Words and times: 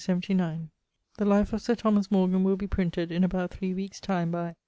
The 0.01 0.67
life 1.19 1.53
of 1.53 1.61
Sir 1.61 1.75
Thomas 1.75 2.09
Morgan 2.09 2.43
will 2.43 2.55
be 2.57 2.65
printed 2.65 3.11
in 3.11 3.23
about 3.23 3.51
three 3.51 3.75
weekes 3.75 3.99
time 4.01 4.31
by.... 4.31 4.55